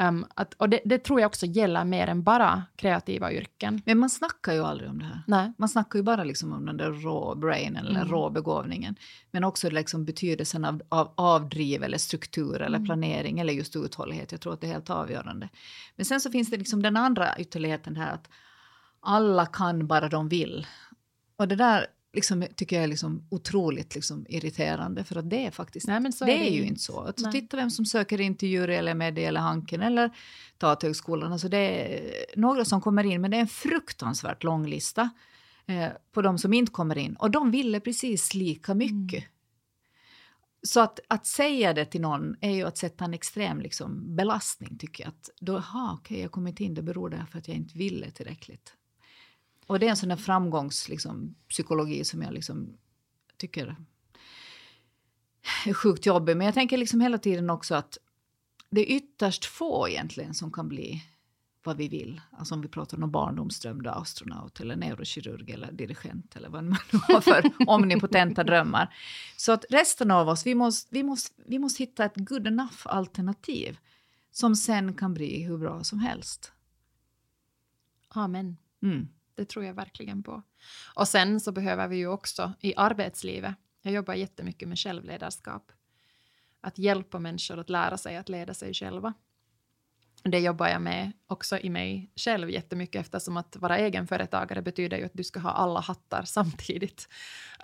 [0.00, 3.82] Um, att, och det, det, tror jag också gäller mer än bara kreativa yrken.
[3.86, 5.22] Men man snackar ju aldrig om det här.
[5.26, 5.52] Nej.
[5.58, 8.08] Man snackar ju bara liksom om den där rå eller mm.
[8.08, 8.96] rå begåvningen.
[9.30, 12.86] Men också liksom betydelsen av, av avdriv eller struktur eller mm.
[12.86, 14.32] planering eller just uthållighet.
[14.32, 15.48] Jag tror att det är helt avgörande.
[15.96, 18.28] Men sen så finns det liksom den andra ytterligheten här att
[19.00, 20.66] alla kan bara de vill.
[21.36, 21.86] Och det där
[22.18, 26.32] liksom, tycker jag är liksom otroligt liksom, irriterande, för att det är faktiskt Nej, det,
[26.32, 27.00] är, det ju inte så.
[27.00, 30.10] Alltså, titta vem som söker in till jury eller media eller Hanken eller
[30.58, 31.32] Teaterhögskolan.
[31.32, 32.00] Alltså, det är
[32.36, 35.10] några som kommer in, men det är en fruktansvärt lång lista
[35.66, 37.16] eh, på de som inte kommer in.
[37.16, 39.22] Och de ville precis lika mycket.
[39.22, 39.32] Mm.
[40.62, 44.78] Så att, att säga det till någon är ju att sätta en extrem liksom, belastning,
[44.78, 45.08] tycker jag.
[45.08, 47.56] Att då, aha, okej, okay, jag kommer inte in, det beror det för att jag
[47.56, 48.77] inte ville tillräckligt.
[49.68, 52.76] Och det är en sån där framgångspsykologi liksom, som jag liksom
[53.36, 53.76] tycker
[55.66, 56.36] är sjukt jobbig.
[56.36, 57.98] Men jag tänker liksom hela tiden också att
[58.70, 61.04] det är ytterst få egentligen som kan bli
[61.64, 62.20] vad vi vill.
[62.30, 66.98] Alltså om vi pratar om barndomsdrömda astronaut eller neurokirurg eller dirigent eller vad man nu
[67.08, 68.94] har för omnipotenta drömmar.
[69.36, 72.80] Så att resten av oss, vi måste, vi, måste, vi måste hitta ett good enough
[72.84, 73.78] alternativ
[74.30, 76.52] som sen kan bli hur bra som helst.
[78.08, 78.56] Amen.
[78.82, 79.08] Mm.
[79.38, 80.42] Det tror jag verkligen på.
[80.94, 85.72] Och sen så behöver vi ju också i arbetslivet, jag jobbar jättemycket med självledarskap,
[86.60, 89.14] att hjälpa människor att lära sig att leda sig själva.
[90.22, 95.04] Det jobbar jag med också i mig själv jättemycket eftersom att vara egenföretagare betyder ju
[95.04, 97.08] att du ska ha alla hattar samtidigt.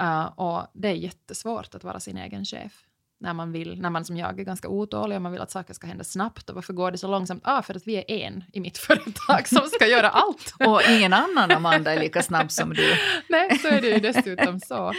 [0.01, 2.87] Uh, och det är jättesvårt att vara sin egen chef
[3.19, 5.75] när man vill, när man som jag är ganska otålig och man vill att saker
[5.75, 6.49] ska hända snabbt.
[6.51, 7.43] Och varför går det så långsamt?
[7.45, 10.55] Ah, för att vi är en i mitt företag som ska göra allt.
[10.67, 12.97] och ingen annan Amanda är lika snabb som du.
[13.29, 14.93] Nej, så är det ju dessutom så.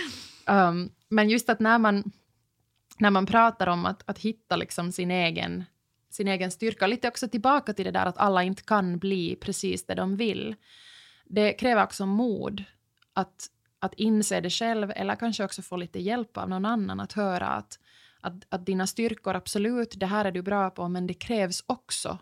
[0.48, 2.12] Um, men just att när man,
[3.00, 5.64] när man pratar om att, att hitta liksom sin egen
[6.16, 6.88] sin egen styrka.
[6.88, 10.56] Lite också tillbaka till det där att alla inte kan bli precis det de vill.
[11.26, 12.64] Det kräver också mod
[13.14, 13.48] att,
[13.80, 17.48] att inse det själv eller kanske också få lite hjälp av någon annan att höra
[17.48, 17.80] att
[18.26, 22.18] att, att dina styrkor, absolut, det här är du bra på, men det krävs också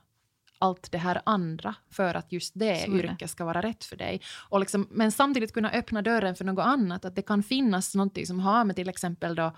[0.59, 4.21] allt det här andra för att just det yrket ska vara rätt för dig.
[4.49, 8.27] Och liksom, men samtidigt kunna öppna dörren för något annat, att det kan finnas något
[8.27, 9.51] som har med till exempel då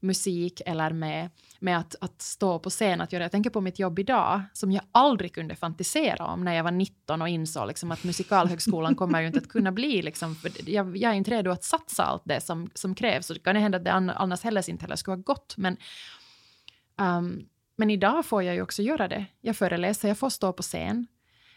[0.00, 3.24] musik eller med, med att, att stå på scen att göra.
[3.24, 6.70] Jag tänker på mitt jobb idag som jag aldrig kunde fantisera om när jag var
[6.70, 10.96] 19 och insåg liksom att musikalhögskolan kommer ju inte att kunna bli liksom, för jag,
[10.96, 13.78] jag är inte redo att satsa allt det som, som krävs och det kan hända
[13.78, 15.76] att det annars heller inte heller skulle ha gått men
[16.96, 19.26] um, men idag får jag ju också göra det.
[19.40, 21.06] Jag föreläser, jag får stå på scen.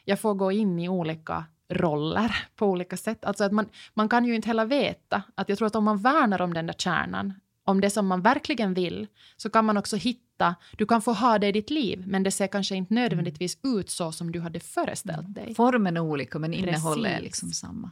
[0.05, 3.25] Jag får gå in i olika roller på olika sätt.
[3.25, 5.97] Alltså att man, man kan ju inte heller veta att jag tror att om man
[5.97, 7.33] värnar om den där kärnan
[7.71, 9.07] om det som man verkligen vill,
[9.37, 12.31] så kan man också hitta, du kan få ha det i ditt liv, men det
[12.31, 15.33] ser kanske inte nödvändigtvis ut så som du hade föreställt mm.
[15.33, 15.55] dig.
[15.55, 17.91] Formen är olika, men innehållet är liksom samma.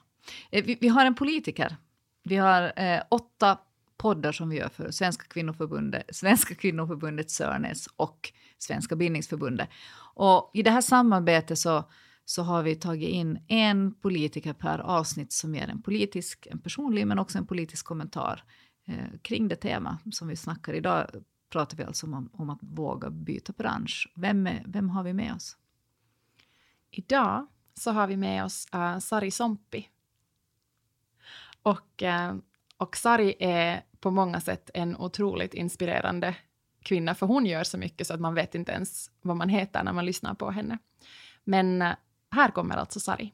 [0.51, 1.75] Eh, vi, vi, har en politiker.
[2.23, 3.57] Vi har eh, åtta
[3.97, 9.69] poddar som vi gör för Svenska kvinnoförbundet, Svenska kvinnoförbundet Sörnäs och Svenska bildningsförbundet.
[10.13, 11.83] Och i det här samarbetet så,
[12.25, 17.07] så har vi tagit in en politiker per avsnitt som ger en politisk, en personlig
[17.07, 18.43] men också en politisk kommentar
[18.89, 21.07] eh, kring det tema som vi snackar idag
[21.49, 24.11] pratar vi alltså om, om att våga byta bransch.
[24.15, 25.57] Vem, är, vem har vi med oss?
[26.91, 29.89] Idag så har vi med oss uh, Sari Sompi.
[31.61, 32.35] Och, uh,
[32.77, 36.35] och Sari är på många sätt en otroligt inspirerande
[36.81, 39.83] kvinna, för hon gör så mycket så att man vet inte ens vad man heter
[39.83, 40.77] när man lyssnar på henne.
[41.43, 41.93] Men uh,
[42.31, 43.33] här kommer alltså Sari.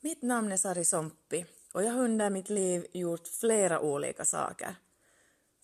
[0.00, 1.44] Mitt namn är Sari Sompi
[1.78, 4.74] och jag har under mitt liv gjort flera olika saker.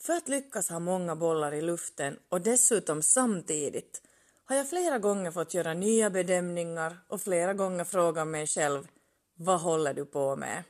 [0.01, 4.03] För att lyckas ha många bollar i luften och dessutom samtidigt
[4.45, 8.89] har jag flera gånger fått göra nya bedömningar och flera gånger frågat mig själv
[9.35, 10.63] vad håller du på med?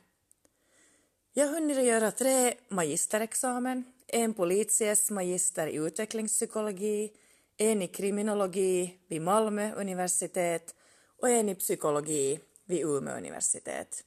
[1.33, 7.11] Jag har hunnit göra tre magisterexamen, en policies magister i utvecklingspsykologi,
[7.57, 10.75] en i kriminologi vid Malmö universitet
[11.21, 14.03] och en i psykologi vid Umeå universitet.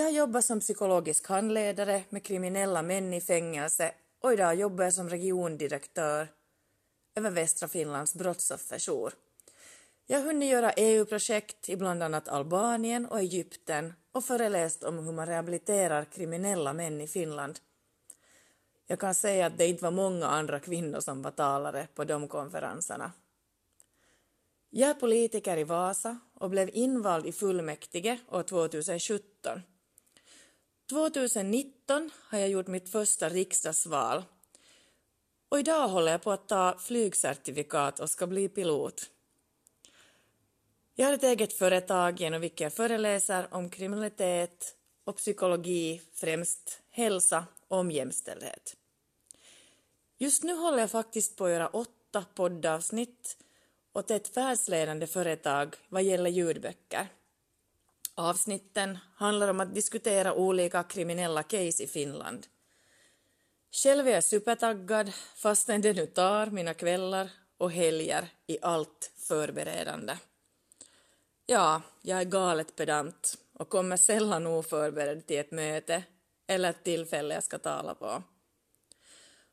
[0.00, 4.94] Jag har jobbat som psykologisk handledare med kriminella män i fängelse och idag jobbar jag
[4.94, 6.28] som regiondirektör
[7.14, 9.12] över västra Finlands brottsofferjour.
[10.06, 15.12] Jag har hunnit göra EU-projekt i bland annat Albanien och Egypten och föreläst om hur
[15.12, 17.58] man rehabiliterar kriminella män i Finland.
[18.86, 22.28] Jag kan säga att det inte var många andra kvinnor som var talare på de
[22.28, 23.12] konferenserna.
[24.70, 29.62] Jag är politiker i Vasa och blev invald i fullmäktige år 2017.
[30.90, 34.24] 2019 har jag gjort mitt första riksdagsval
[35.48, 39.10] och idag håller jag på att ta flygcertifikat och ska bli pilot.
[40.94, 47.44] Jag har ett eget företag genom vilket jag föreläser om kriminalitet och psykologi, främst hälsa
[47.68, 48.76] och om jämställdhet.
[50.18, 53.36] Just nu håller jag faktiskt på att göra åtta poddavsnitt
[53.92, 57.06] åt ett världsledande företag vad gäller ljudböcker.
[58.20, 62.46] Avsnitten handlar om att diskutera olika kriminella case i Finland.
[63.72, 70.16] Själv är jag supertaggad fastän det nu tar mina kvällar och helger i allt förberedande.
[71.46, 76.02] Ja, jag är galet pedant och kommer sällan oförberedd till ett möte
[76.46, 78.22] eller ett tillfälle jag ska tala på.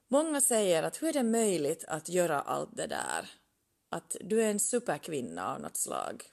[0.07, 3.29] Många säger att hur är det möjligt att göra allt det där?
[3.89, 6.23] Att du är en superkvinna av något slag.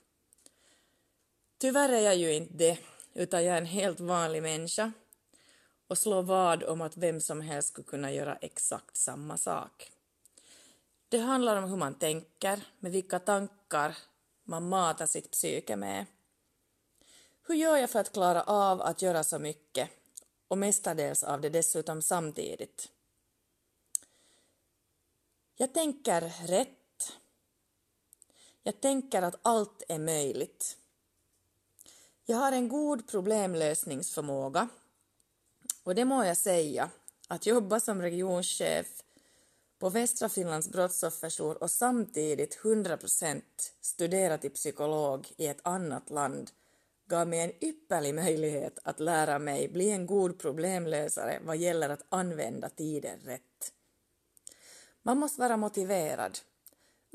[1.57, 2.79] Tyvärr är jag ju inte det,
[3.13, 4.91] utan jag är en helt vanlig människa
[5.87, 9.91] och slår vad om att vem som helst skulle kunna göra exakt samma sak.
[11.09, 13.97] Det handlar om hur man tänker, med vilka tankar
[14.43, 16.05] man matar sitt psyke med.
[17.47, 19.89] Hur gör jag för att klara av att göra så mycket
[20.47, 22.91] och mestadels av det dessutom samtidigt?
[25.55, 27.13] Jag tänker rätt.
[28.63, 30.77] Jag tänker att allt är möjligt.
[32.27, 34.67] Jag har en god problemlösningsförmåga
[35.83, 36.89] och det må jag säga,
[37.27, 38.87] att jobba som regionchef
[39.79, 43.41] på Västra Finlands brottsofferjour och samtidigt 100%
[43.81, 46.51] studera till psykolog i ett annat land
[47.07, 52.05] gav mig en ypperlig möjlighet att lära mig bli en god problemlösare vad gäller att
[52.09, 53.73] använda tiden rätt.
[55.01, 56.39] Man måste vara motiverad.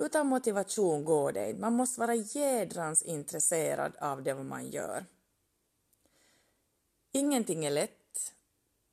[0.01, 1.61] Utan motivation går det inte.
[1.61, 5.07] Man måste vara jädrans intresserad av det man gör.
[7.13, 8.35] Ingenting är lätt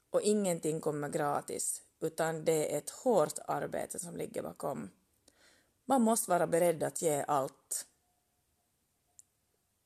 [0.10, 4.90] och ingenting kommer gratis, utan det är ett hårt arbete som ligger bakom.
[5.86, 7.86] Man måste vara beredd att ge allt.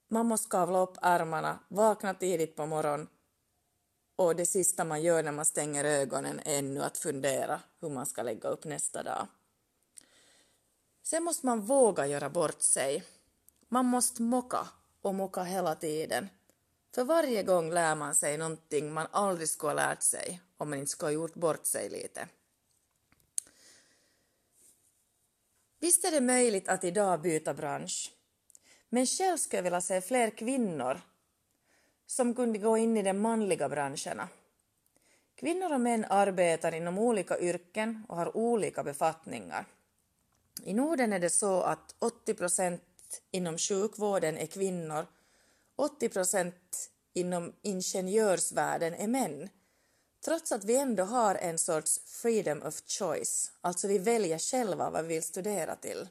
[0.08, 3.08] Man måste kavla upp ärmarna, vakna tidigt på morgonen
[4.16, 8.06] och det sista man gör när man stänger ögonen är ännu att fundera hur man
[8.06, 9.28] ska lägga upp nästa dag.
[11.12, 13.04] Sen måste man våga göra bort sig.
[13.70, 14.68] Man måste mocka
[15.02, 16.30] och mocka hela tiden.
[16.96, 20.80] För varje gång lär man sig någonting man aldrig skulle ha lärt sig om man
[20.80, 22.28] inte skulle ha gjort bort sig lite.
[25.80, 28.14] Visst är det möjligt att idag byta bransch,
[28.90, 31.02] men själv skulle jag vilja se fler kvinnor
[32.06, 34.30] som kunde gå in i de manliga branscherna.
[35.36, 39.66] Kvinnor och män arbetar inom olika yrken och har olika befattningar.
[40.64, 42.82] I Norden är det så att 80 procent
[43.32, 45.08] inom sjukvården är kvinnor,
[45.76, 49.50] 80 procent inom ingenjörsvärlden är män,
[50.26, 55.02] trots att vi ändå har en sorts freedom of choice, alltså vi väljer själva vad
[55.04, 56.08] vi vill studera till.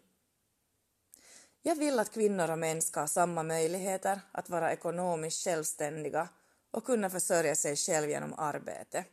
[1.62, 6.28] Jag vill att kvinnor och män ska ha samma möjligheter att vara ekonomiskt självständiga
[6.70, 9.04] och kunna försörja sig själv genom arbete.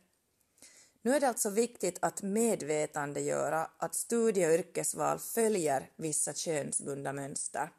[1.08, 7.70] Nu är det alltså viktigt att medvetandegöra att studie och yrkesval följer vissa könsbundna mönster.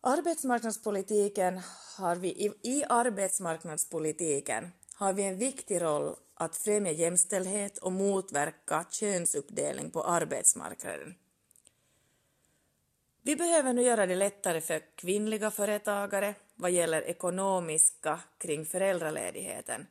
[0.00, 1.60] Arbetsmarknadspolitiken
[1.96, 8.84] har vi, i, I arbetsmarknadspolitiken har vi en viktig roll att främja jämställdhet och motverka
[8.90, 11.14] könsuppdelning på arbetsmarknaden.
[13.22, 19.86] Vi behöver nu göra det lättare för kvinnliga företagare vad gäller ekonomiska kring föräldraledigheten.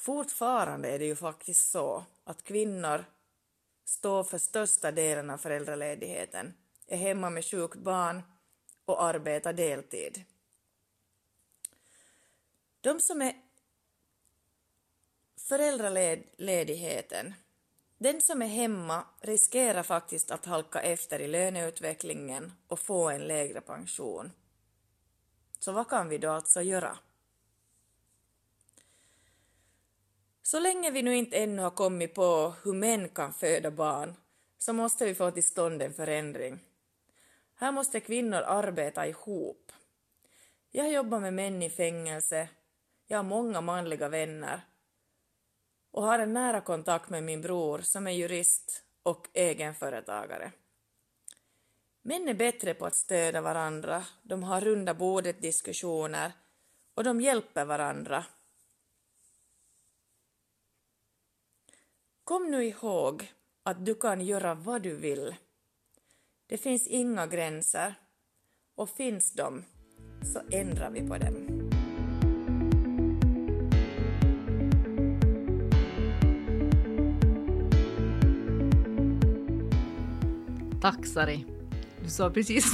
[0.00, 3.04] Fortfarande är det ju faktiskt så att kvinnor
[3.84, 6.54] står för största delen av föräldraledigheten,
[6.86, 8.22] är hemma med sjukt barn
[8.84, 10.24] och arbetar deltid.
[12.80, 13.36] De som är
[15.48, 17.34] föräldraledigheten
[18.02, 23.60] den som är hemma riskerar faktiskt att halka efter i löneutvecklingen och få en lägre
[23.60, 24.32] pension.
[25.58, 26.98] Så vad kan vi då alltså göra?
[30.50, 34.14] Så länge vi nu inte ännu har kommit på hur män kan föda barn
[34.58, 36.58] så måste vi få till stånd en förändring.
[37.54, 39.72] Här måste kvinnor arbeta ihop.
[40.70, 42.48] Jag jobbar med män i fängelse,
[43.06, 44.60] jag har många manliga vänner
[45.90, 50.52] och har en nära kontakt med min bror som är jurist och egenföretagare.
[52.02, 56.32] Män är bättre på att stödja varandra, de har runda bordet diskussioner
[56.94, 58.24] och de hjälper varandra.
[62.30, 65.34] Kom nu ihåg att du kan göra vad du vill.
[66.48, 67.94] Det finns inga gränser
[68.76, 69.64] och finns de
[70.22, 71.70] så ändrar vi på dem.
[80.82, 81.44] Tack Sari.
[82.02, 82.64] Du sa precis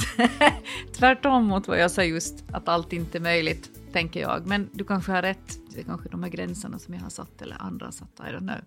[0.97, 4.47] tvärtom mot vad jag sa just, att allt inte är möjligt, tänker jag.
[4.47, 7.41] Men du kanske har rätt, det är kanske de här gränserna som jag har satt
[7.41, 8.61] eller andra har satt, I don't know.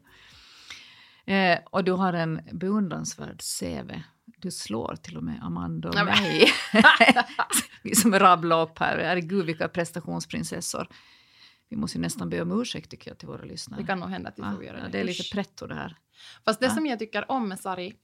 [1.30, 3.92] Eh, och du har en beundransvärd CV.
[4.26, 6.52] Du slår till och med Amanda och mig.
[7.82, 10.88] Vi som rabblar upp här, herregud vilka prestationsprinsessor.
[11.68, 13.80] Vi måste ju nästan be om ursäkt tycker jag till våra lyssnare.
[13.80, 14.90] Det kan nog hända att vi får Ja, göra ja, det.
[14.90, 15.96] det är lite pretto det här.
[16.44, 16.74] Fast det Ja.
[16.74, 17.94] som jag tycker om med Sari,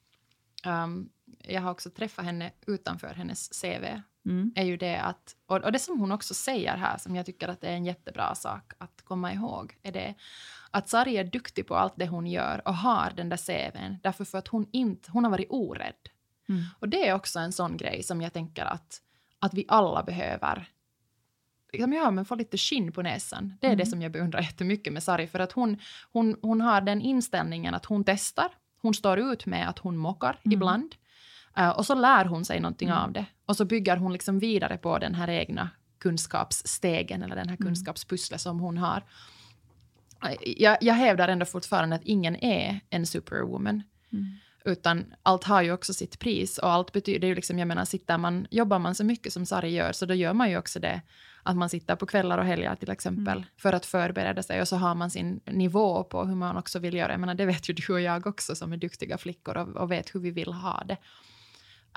[0.66, 1.08] um,
[1.38, 3.84] jag har också träffat henne utanför hennes CV,
[4.26, 4.52] Mm.
[4.56, 7.48] är ju det att, och, och det som hon också säger här, som jag tycker
[7.48, 10.14] att det är en jättebra sak att komma ihåg, är det
[10.70, 14.24] att Sari är duktig på allt det hon gör och har den där CVn, därför
[14.24, 15.94] för att hon inte, hon har varit orädd.
[16.48, 16.62] Mm.
[16.78, 19.00] Och det är också en sån grej som jag tänker att,
[19.38, 20.68] att vi alla behöver
[21.72, 23.54] liksom, ja, men få lite skinn på näsan.
[23.60, 23.78] Det är Mm.
[23.78, 25.78] det som jag beundrar jättemycket med Sari, för att hon,
[26.12, 28.48] hon, hon har den inställningen att hon testar,
[28.82, 30.52] hon står ut med att hon mockar Mm.
[30.56, 30.94] ibland,
[31.76, 33.00] och så lär hon sig någonting Mm.
[33.02, 33.26] av det.
[33.46, 37.66] Och så bygger hon liksom vidare på den här egna kunskapsstegen eller den här Mm.
[37.66, 39.02] kunskapspusslet som hon har.
[40.28, 43.82] Eh, Jag, jag hävdar ändå fortfarande att ingen är en superwoman.
[44.12, 44.24] Mm.
[44.64, 48.18] Utan allt har ju också sitt pris och allt betyder ju liksom, jag menar, sitter
[48.18, 51.00] man, jobbar man så mycket som Sari gör så då gör man ju också det
[51.42, 53.48] att man sitter på kvällar och helger till exempel Mm.
[53.56, 56.94] för att förbereda sig och så har man sin nivå på hur man också vill
[56.94, 57.12] göra.
[57.12, 59.90] Jag menar, det vet ju du och jag också som är duktiga flickor och, och
[59.90, 60.96] vet hur vi vill ha det.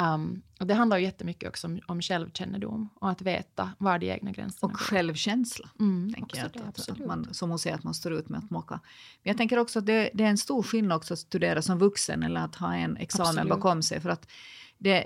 [0.01, 4.11] Um, och det handlar ju jättemycket också om, om självkännedom och att veta var de
[4.11, 5.69] egna gränserna Och självkänsla.
[5.79, 6.51] Mm, tänker jag.
[6.51, 8.79] Det, att, att man, som hon säger, att man står ut med att mocka.
[9.23, 11.79] Men jag tänker också att det, det är en stor skillnad också att studera som
[11.79, 13.49] vuxen eller att ha en examen Absolut.
[13.49, 14.01] bakom sig.
[14.01, 14.27] För att
[14.77, 15.05] det,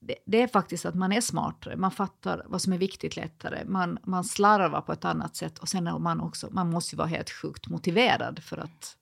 [0.00, 3.64] det, det är faktiskt att man är smartare, man fattar vad som är viktigt lättare,
[3.64, 6.96] man, man slarvar på ett annat sätt och sen är man också, man måste ju
[6.96, 8.96] vara helt sjukt motiverad för att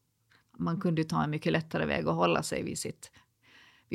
[0.59, 3.11] man kunde ta en mycket lättare väg och hålla sig vid sitt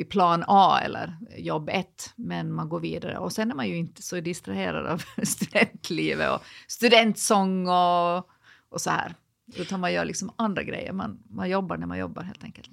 [0.02, 3.18] vid plan A eller jobb 1, men man går vidare.
[3.18, 8.16] Och sen är man ju inte så distraherad av studentlivet och studentsång och,
[8.68, 9.14] och så här.
[9.56, 10.92] Utan man gör liksom andra grejer.
[10.92, 12.70] Man, man jobbar när man jobbar helt enkelt.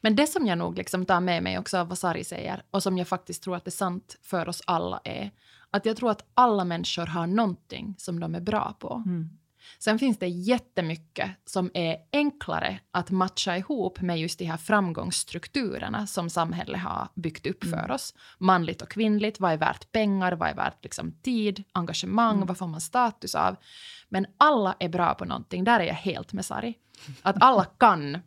[0.00, 2.82] Men det som jag nog liksom tar med mig också av vad Sari säger och
[2.82, 5.30] som jag faktiskt tror att är sant för oss alla är
[5.70, 9.02] att jag tror att alla människor har någonting som de är bra på.
[9.06, 9.30] Mm.
[9.78, 16.06] Sen finns det jättemycket som är enklare att matcha ihop med just de här framgångsstrukturerna
[16.06, 18.14] som samhället har byggt upp för oss.
[18.38, 22.66] Manligt och kvinnligt, vad är värt pengar, vad är värt liksom tid, engagemang, vad får
[22.66, 23.56] man status av?
[24.08, 26.74] Men alla är bra på någonting, där är jag helt med Sari.
[27.22, 28.18] Att alla kan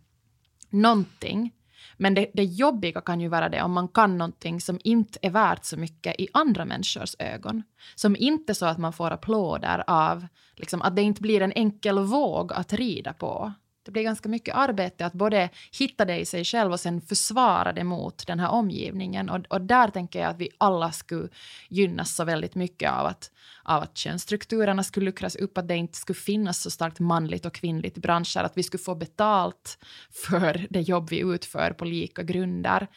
[0.70, 1.52] någonting.
[1.98, 5.30] Men det, det jobbiga kan ju vara det om man kan någonting som inte är
[5.30, 7.64] värt så mycket i andra människors ögon.
[7.96, 12.00] Som inte så att man får applåder av, liksom, att det inte blir en enkel
[12.00, 13.54] våg att rida på.
[13.86, 17.74] Det blir ganska mycket arbete att både hitta det i sig själv och sen försvara
[17.74, 19.30] det mot den här omgivningen.
[19.30, 21.30] Och, och där tänker jag att vi alla skulle
[21.70, 23.32] gynnas så väldigt mycket av att,
[23.64, 27.54] av att könsstrukturerna skulle luckras upp, att det inte skulle finnas så starkt manligt och
[27.54, 29.78] kvinnligt i branscher, att vi skulle få betalt
[30.12, 32.88] för det jobb vi utför på lika grunder.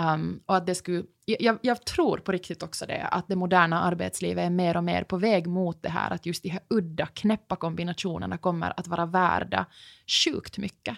[0.00, 3.80] Um, och att det skulle, jag, jag tror på riktigt också det, att det moderna
[3.82, 7.06] arbetslivet är mer och mer på väg mot det här, att just de här udda,
[7.06, 9.66] knäppa kombinationerna kommer att vara värda
[10.24, 10.96] sjukt mycket.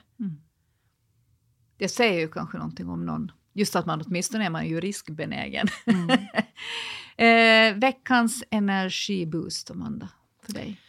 [1.76, 3.32] Det säger ju kanske någonting om någon.
[3.52, 5.66] Just att man åtminstone är man ju riskbenägen.
[7.16, 10.08] eh, veckans energiboost, Amanda,
[10.42, 10.80] för dig?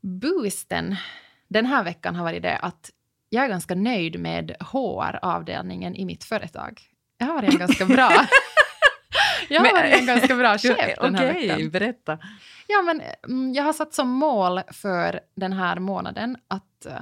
[0.00, 0.96] Boosten
[1.48, 2.90] den här veckan har varit det att
[3.28, 6.91] jag är ganska nöjd med HR-avdelningen i mitt företag.
[7.18, 8.10] Jag har en ganska bra...
[9.48, 11.70] jag har varit en ganska bra chef den här Okej, veckan.
[11.70, 12.18] berätta.
[12.66, 16.94] Ja, men, mm, jag har satt som mål för den här månaden att, eh,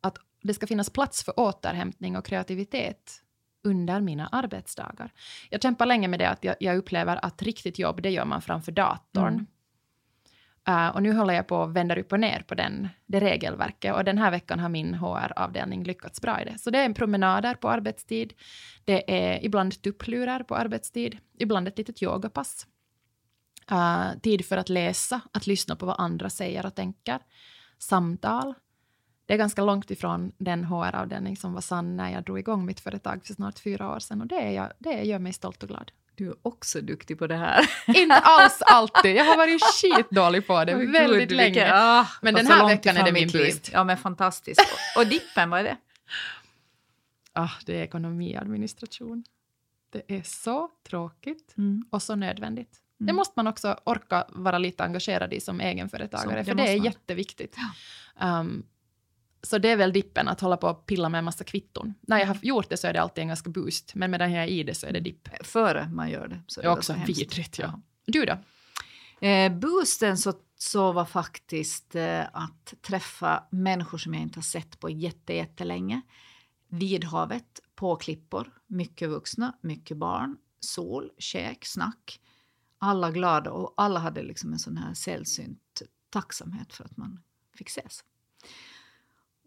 [0.00, 3.22] att det ska finnas plats för återhämtning och kreativitet
[3.64, 5.12] under mina arbetsdagar.
[5.50, 8.42] Jag kämpar länge med det att jag, jag upplever att riktigt jobb, det gör man
[8.42, 9.34] framför datorn.
[9.34, 9.46] Mm.
[10.68, 13.94] Uh, och nu håller jag på att vända upp och ner på den, det regelverket.
[13.94, 16.58] Och den här veckan har min HR-avdelning lyckats bra i det.
[16.58, 18.32] Så det är promenader på arbetstid.
[18.84, 21.18] Det är ibland tupplurar på arbetstid.
[21.38, 22.66] Ibland ett litet yogapass.
[23.72, 27.18] Uh, tid för att läsa, att lyssna på vad andra säger och tänker.
[27.78, 28.54] Samtal.
[29.26, 32.80] Det är ganska långt ifrån den HR-avdelning som var sann när jag drog igång mitt
[32.80, 34.20] företag för snart fyra år sedan.
[34.20, 35.92] Och det, är jag, det gör mig stolt och glad.
[36.18, 37.70] Du är också duktig på det här.
[37.86, 39.16] Inte alls alltid.
[39.16, 41.50] Jag har varit skitdålig på det oh, väldigt länge.
[41.50, 43.70] Vilka, ah, men den här veckan är det min boost.
[43.72, 44.60] Ja, men fantastiskt.
[44.60, 45.76] Och, och dippen, vad är det?
[47.32, 49.24] Ah, det är ekonomiadministration.
[49.90, 51.84] Det är så tråkigt mm.
[51.90, 52.78] och så nödvändigt.
[53.00, 53.06] Mm.
[53.06, 56.76] Det måste man också orka vara lite engagerad i som egenföretagare, så, för det är
[56.76, 56.84] man.
[56.84, 57.56] jätteviktigt.
[58.18, 58.40] Ja.
[58.40, 58.66] Um,
[59.42, 61.94] så det är väl dippen, att hålla på och pilla med en massa kvitton.
[62.00, 64.44] När jag har gjort det så är det alltid en ganska boost, men medan jag
[64.44, 65.28] är i det så är det dipp.
[65.42, 66.40] Före man gör det.
[66.46, 67.80] Så är det är också vidrigt, ja.
[68.06, 68.38] Du då?
[69.26, 74.80] Eh, boosten så, så var faktiskt eh, att träffa människor som jag inte har sett
[74.80, 76.00] på jätte, jättelänge.
[76.68, 82.20] Vid havet, på klippor, mycket vuxna, mycket barn, sol, käk, snack.
[82.78, 87.20] Alla glada och alla hade liksom en sån här sällsynt tacksamhet för att man
[87.54, 88.04] fick ses.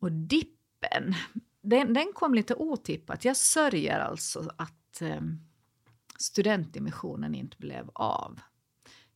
[0.02, 1.16] Och dippen,
[1.62, 3.26] den, den kom lite otippat.
[3.26, 5.22] Jag sörjer alltså att eh,
[6.18, 8.40] studentdimissionen inte blev av.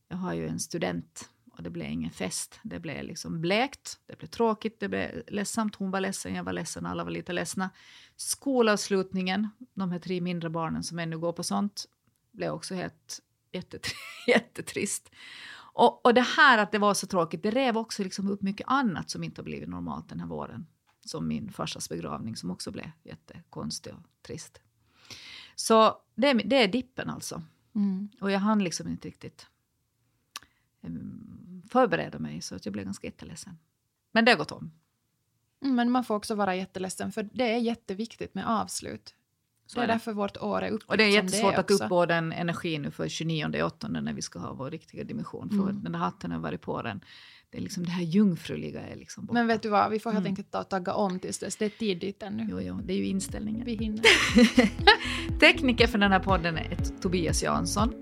[0.08, 2.60] Jag har ju en student och det blev ingen fest.
[2.62, 5.76] Det blev liksom blekt, det blev tråkigt, det blev ledsamt.
[5.76, 7.70] Hon var ledsen, jag var ledsen, alla var lite ledsna.
[8.16, 11.86] Skolavslutningen, de här tre mindre barnen som ännu går på sånt,
[12.32, 13.22] blev också helt
[14.26, 15.10] jättetrist.
[15.56, 18.66] Och, och det här att det var så tråkigt, det rev också liksom upp mycket
[18.68, 20.66] annat som inte har blivit normalt den här våren
[21.06, 24.60] som min farsas begravning som också blev jättekonstig och trist.
[25.54, 27.42] Så det, det är dippen alltså.
[27.74, 28.08] Mm.
[28.20, 29.46] Och jag hann liksom inte riktigt
[30.80, 33.58] um, förbereda mig så att jag blev ganska jätteledsen.
[34.12, 34.72] Men det har gått om.
[35.62, 39.14] Mm, men man får också vara jätteledsen för det är jätteviktigt med avslut.
[39.66, 42.14] Så det är därför vårt år är uppbyggt Och det är jättesvårt det att uppbåda
[42.14, 45.50] en energi nu för 29 8 när vi ska ha vår riktiga dimension.
[45.50, 45.82] För mm.
[45.82, 47.00] den där hatten har varit på den
[47.50, 49.34] det, är liksom det här jungfruliga är liksom borta.
[49.34, 50.30] Men vet du vad, vi får helt mm.
[50.30, 51.56] enkelt ta och tagga om tills dess.
[51.56, 52.46] Det är tidigt ännu.
[52.50, 53.64] Jo, jo, det är ju inställningen.
[53.66, 54.02] Vi hinner.
[55.40, 57.92] Tekniker för den här podden är Tobias Jansson.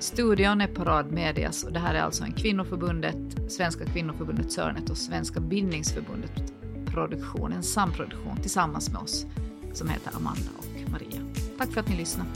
[0.00, 4.98] Studion är Parad Medias och det här är alltså en kvinnoförbundet, Svenska kvinnoförbundet Sörnet och
[4.98, 6.54] Svenska bildningsförbundet
[6.86, 9.26] produktion, en samproduktion tillsammans med oss
[9.72, 11.20] som heter Amanda och Maria.
[11.58, 12.30] Tack för att ni lyssnade.